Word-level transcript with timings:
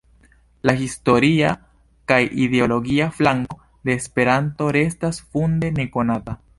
La 0.69 0.73
historia 0.83 1.51
kaj 2.13 2.17
ideologia 2.47 3.11
flanko 3.21 3.61
de 3.91 3.97
Esperanto 4.01 4.75
restas 4.81 5.25
funde 5.37 5.75
nekonata. 5.83 6.41